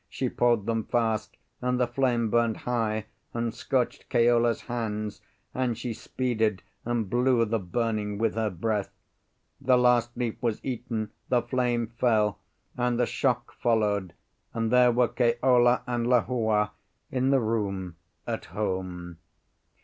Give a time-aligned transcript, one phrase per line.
[0.09, 3.05] She poured them fast, and the flame burned high,
[3.35, 5.21] and scorched Keola's hands;
[5.53, 8.89] and she speeded and blew the burning with her breath.
[9.63, 12.39] The last leaf was eaten, the flame fell,
[12.75, 14.13] and the shock followed,
[14.55, 16.71] and there were Keola and Lehua
[17.11, 17.95] in the room
[18.25, 19.19] at home.